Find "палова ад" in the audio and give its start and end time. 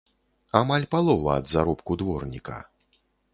0.95-1.45